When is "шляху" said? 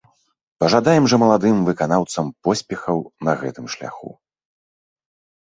3.77-4.09